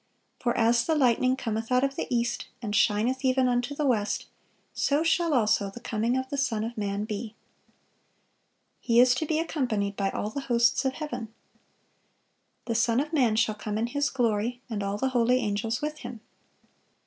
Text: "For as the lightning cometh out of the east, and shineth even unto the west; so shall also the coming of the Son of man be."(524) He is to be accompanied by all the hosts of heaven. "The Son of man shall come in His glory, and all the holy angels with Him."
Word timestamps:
"For 0.39 0.57
as 0.57 0.83
the 0.87 0.95
lightning 0.95 1.35
cometh 1.35 1.71
out 1.71 1.83
of 1.83 1.95
the 1.95 2.07
east, 2.09 2.47
and 2.59 2.75
shineth 2.75 3.23
even 3.23 3.47
unto 3.47 3.75
the 3.75 3.85
west; 3.85 4.25
so 4.73 5.03
shall 5.03 5.31
also 5.31 5.69
the 5.69 5.79
coming 5.79 6.17
of 6.17 6.29
the 6.29 6.37
Son 6.39 6.63
of 6.63 6.75
man 6.75 7.05
be."(524) 7.05 7.35
He 8.79 8.99
is 8.99 9.13
to 9.13 9.27
be 9.27 9.37
accompanied 9.37 9.95
by 9.95 10.09
all 10.09 10.31
the 10.31 10.41
hosts 10.49 10.85
of 10.85 10.93
heaven. 10.93 11.31
"The 12.65 12.73
Son 12.73 12.99
of 12.99 13.13
man 13.13 13.35
shall 13.35 13.53
come 13.53 13.77
in 13.77 13.85
His 13.85 14.09
glory, 14.09 14.59
and 14.71 14.81
all 14.81 14.97
the 14.97 15.09
holy 15.09 15.37
angels 15.37 15.83
with 15.83 15.99
Him." 15.99 16.21